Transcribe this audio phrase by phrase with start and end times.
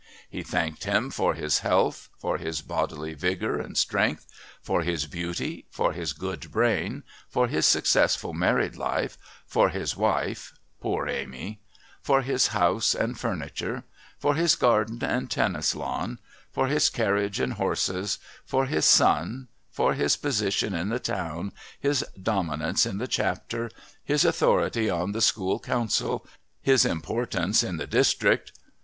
[0.31, 4.25] He thanked Him for his health, for his bodily vigour and strength,
[4.59, 10.53] for his beauty, for his good brain, for his successful married life, for his wife
[10.79, 11.59] (poor Amy),
[12.01, 13.83] for his house and furniture,
[14.17, 16.17] for his garden and tennis lawn,
[16.51, 22.03] for his carriage and horses, for his son, for his position in the town, his
[22.19, 23.69] dominance in the Chapter,
[24.03, 26.25] his authority on the School Council,
[26.59, 28.51] his importance in the district....